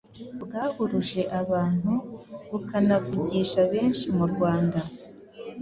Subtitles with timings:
[0.41, 1.91] bwahuruje abantu
[2.49, 4.79] bukanavugisha benshi mu Rwanda